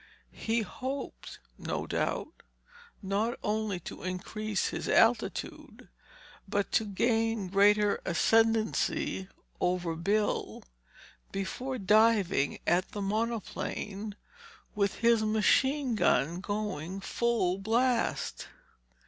[0.33, 2.41] He hoped, no doubt,
[3.03, 5.89] not only to increase his altitude
[6.49, 9.27] but to gain greater ascendency
[9.59, 10.63] over Bill
[11.31, 14.15] before diving at the monoplane
[14.73, 18.47] with his machine gun going full blast.